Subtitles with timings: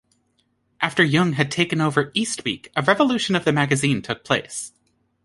[0.81, 4.71] After Yeung had taken over "East Week", a revolution of the magazine took place.